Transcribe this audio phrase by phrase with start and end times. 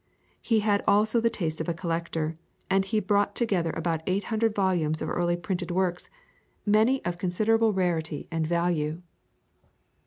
[0.41, 2.33] He had also the taste of a collector,
[2.71, 6.09] and he brought together about eight hundred volumes of early printed works,
[6.65, 9.03] many of considerable rarity and value.